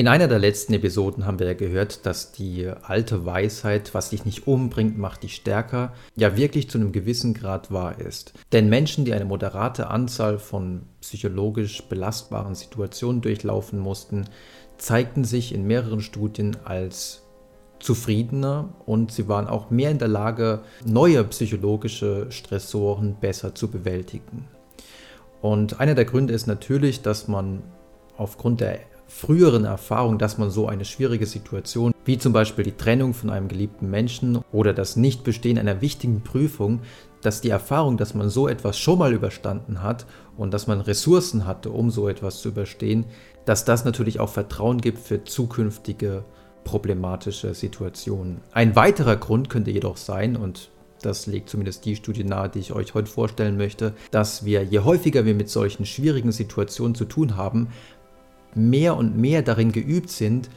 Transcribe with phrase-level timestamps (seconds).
[0.00, 4.24] In einer der letzten Episoden haben wir ja gehört, dass die alte Weisheit, was dich
[4.24, 8.32] nicht umbringt, macht dich stärker, ja wirklich zu einem gewissen Grad wahr ist.
[8.52, 14.24] Denn Menschen, die eine moderate Anzahl von psychologisch belastbaren Situationen durchlaufen mussten,
[14.78, 17.26] zeigten sich in mehreren Studien als
[17.78, 24.48] zufriedener und sie waren auch mehr in der Lage, neue psychologische Stressoren besser zu bewältigen.
[25.42, 27.62] Und einer der Gründe ist natürlich, dass man
[28.16, 33.12] aufgrund der früheren Erfahrung, dass man so eine schwierige Situation, wie zum Beispiel die Trennung
[33.12, 36.80] von einem geliebten Menschen oder das Nichtbestehen einer wichtigen Prüfung,
[37.20, 40.06] dass die Erfahrung, dass man so etwas schon mal überstanden hat
[40.36, 43.04] und dass man Ressourcen hatte, um so etwas zu überstehen,
[43.44, 46.24] dass das natürlich auch Vertrauen gibt für zukünftige
[46.62, 48.40] problematische Situationen.
[48.52, 50.70] Ein weiterer Grund könnte jedoch sein, und
[51.02, 54.80] das legt zumindest die Studie nahe, die ich euch heute vorstellen möchte, dass wir, je
[54.80, 57.68] häufiger wir mit solchen schwierigen Situationen zu tun haben,
[58.54, 60.50] mehr und mehr darin geübt sind,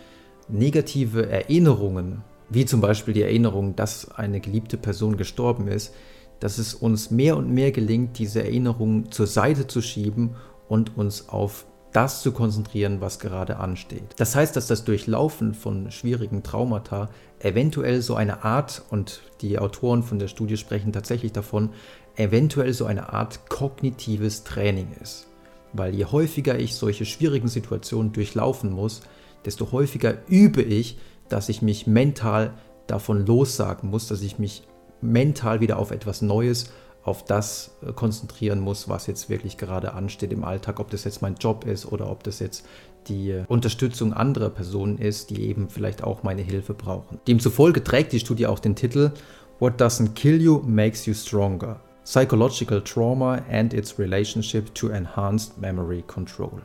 [0.49, 5.94] negative Erinnerungen, wie zum Beispiel die Erinnerung, dass eine geliebte Person gestorben ist,
[6.39, 10.36] dass es uns mehr und mehr gelingt, diese Erinnerungen zur Seite zu schieben
[10.67, 14.16] und uns auf das zu konzentrieren, was gerade ansteht.
[14.17, 20.02] Das heißt, dass das Durchlaufen von schwierigen Traumata eventuell so eine Art, und die Autoren
[20.02, 21.69] von der Studie sprechen tatsächlich davon,
[22.16, 25.27] eventuell so eine Art kognitives Training ist
[25.73, 29.02] weil je häufiger ich solche schwierigen Situationen durchlaufen muss,
[29.45, 30.97] desto häufiger übe ich,
[31.30, 32.53] dass ich mich mental
[32.88, 34.63] davon lossagen muss, dass ich mich
[35.02, 36.71] mental wieder auf etwas Neues,
[37.03, 41.21] auf das äh, konzentrieren muss, was jetzt wirklich gerade ansteht im Alltag, ob das jetzt
[41.21, 42.65] mein Job ist oder ob das jetzt
[43.08, 47.19] die äh, Unterstützung anderer Personen ist, die eben vielleicht auch meine Hilfe brauchen.
[47.27, 49.11] Demzufolge trägt die Studie auch den Titel
[49.59, 51.80] What doesn't kill you makes you stronger.
[52.03, 56.61] Psychological Trauma and its Relationship to Enhanced Memory Control.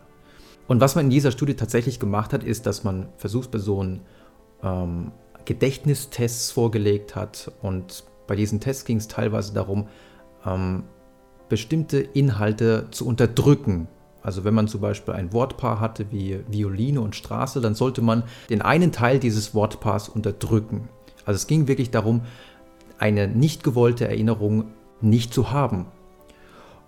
[0.67, 4.03] Und was man in dieser Studie tatsächlich gemacht hat, ist, dass man Versuchspersonen
[4.62, 5.12] ähm,
[5.44, 9.89] Gedächtnistests vorgelegt hat und bei diesen Tests ging es teilweise darum,
[10.44, 10.84] ähm,
[11.48, 13.88] bestimmte Inhalte zu unterdrücken.
[14.22, 18.25] Also wenn man zum Beispiel ein Wortpaar hatte wie Violine und Straße, dann sollte man
[18.50, 20.91] den einen Teil dieses Wortpaars unterdrücken.
[21.25, 22.22] Also es ging wirklich darum,
[22.98, 24.65] eine nicht gewollte Erinnerung
[25.00, 25.86] nicht zu haben.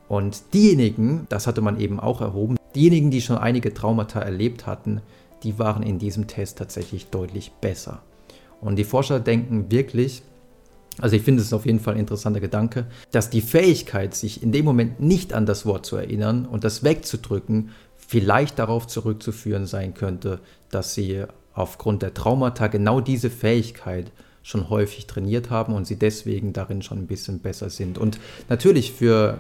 [0.09, 5.03] Und diejenigen, das hatte man eben auch erhoben, diejenigen, die schon einige Traumata erlebt hatten,
[5.43, 8.03] die waren in diesem Test tatsächlich deutlich besser.
[8.60, 10.22] Und die Forscher denken wirklich,
[10.98, 14.53] also ich finde es auf jeden Fall ein interessanter Gedanke, dass die Fähigkeit, sich in
[14.53, 19.94] dem Moment nicht an das Wort zu erinnern und das wegzudrücken, vielleicht darauf zurückzuführen sein
[19.94, 20.41] könnte,
[20.71, 24.12] dass sie aufgrund der Traumata genau diese Fähigkeit
[24.43, 27.99] schon häufig trainiert haben und sie deswegen darin schon ein bisschen besser sind.
[27.99, 28.19] Und
[28.49, 29.39] natürlich für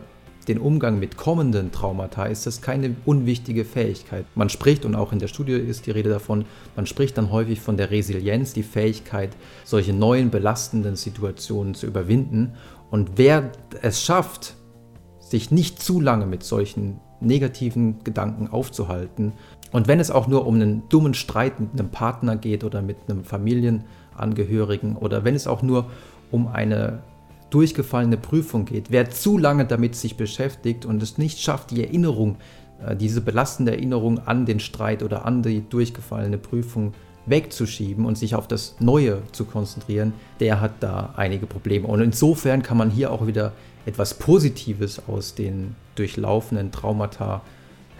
[0.48, 4.24] den Umgang mit kommenden Traumata ist das keine unwichtige Fähigkeit.
[4.34, 6.44] Man spricht, und auch in der Studie ist die Rede davon,
[6.76, 12.54] man spricht dann häufig von der Resilienz, die Fähigkeit, solche neuen belastenden Situationen zu überwinden.
[12.90, 14.56] Und wer es schafft,
[15.20, 19.34] sich nicht zu lange mit solchen negativen Gedanken aufzuhalten,
[19.72, 22.96] und wenn es auch nur um einen dummen Streit mit einem Partner geht oder mit
[23.08, 23.84] einem Familien,
[24.16, 25.86] Angehörigen oder wenn es auch nur
[26.30, 27.00] um eine
[27.50, 28.90] durchgefallene Prüfung geht.
[28.90, 32.36] Wer zu lange damit sich beschäftigt und es nicht schafft, die Erinnerung,
[32.86, 36.94] äh, diese belastende Erinnerung an den Streit oder an die durchgefallene Prüfung
[37.26, 41.86] wegzuschieben und sich auf das Neue zu konzentrieren, der hat da einige Probleme.
[41.86, 43.52] Und insofern kann man hier auch wieder
[43.84, 47.42] etwas Positives aus den durchlaufenden Traumata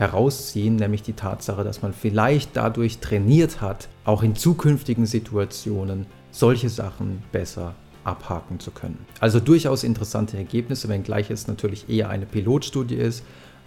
[0.00, 6.71] herausziehen, nämlich die Tatsache, dass man vielleicht dadurch trainiert hat, auch in zukünftigen Situationen solche
[6.71, 9.05] Sachen besser abhaken zu können.
[9.21, 13.22] Also durchaus interessante Ergebnisse, wenngleich es natürlich eher eine Pilotstudie ist,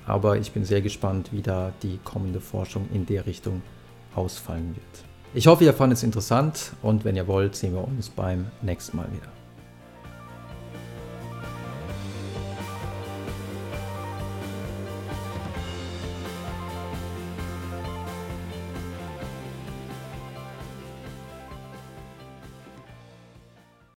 [0.07, 3.61] aber ich bin sehr gespannt, wie da die kommende Forschung in der Richtung
[4.15, 5.05] ausfallen wird.
[5.35, 8.97] Ich hoffe, ihr fandet es interessant und wenn ihr wollt, sehen wir uns beim nächsten
[8.97, 9.42] Mal wieder.